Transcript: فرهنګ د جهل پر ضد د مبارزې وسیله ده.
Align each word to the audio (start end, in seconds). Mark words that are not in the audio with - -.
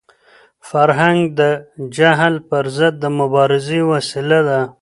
فرهنګ 0.69 1.19
د 1.39 1.41
جهل 1.95 2.35
پر 2.49 2.65
ضد 2.77 2.93
د 3.03 3.05
مبارزې 3.19 3.79
وسیله 3.91 4.39
ده. 4.47 4.61